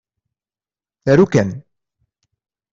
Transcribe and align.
Aru 1.05 1.25
kan! 1.33 1.49